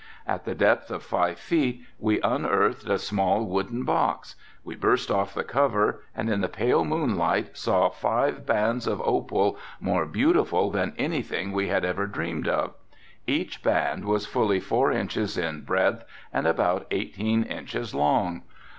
At 0.25 0.45
the 0.45 0.55
depth 0.55 0.89
of 0.89 1.03
five 1.03 1.37
feet 1.37 1.83
we 1.99 2.19
unearthed 2.21 2.89
a 2.89 2.97
small 2.97 3.43
wooden 3.45 3.83
box, 3.83 4.35
we 4.63 4.75
burst 4.75 5.11
off 5.11 5.35
the 5.35 5.43
cover 5.43 6.01
and 6.15 6.27
in 6.27 6.41
the 6.41 6.49
pale 6.49 6.83
moonlight 6.83 7.55
saw 7.55 7.87
five 7.89 8.43
bands 8.43 8.87
of 8.87 8.99
opal 9.05 9.59
more 9.79 10.07
beautiful 10.07 10.71
than 10.71 10.95
anything 10.97 11.51
we 11.51 11.67
had 11.67 11.85
ever 11.85 12.07
dreamed 12.07 12.47
of. 12.47 12.73
Each 13.27 13.61
band 13.61 14.05
was 14.05 14.25
fully 14.25 14.59
four 14.59 14.91
inches 14.91 15.37
in 15.37 15.65
breadth 15.65 16.03
and 16.33 16.47
about 16.47 16.87
eighteen 16.89 17.43
inches 17.43 17.93
long. 17.93 18.41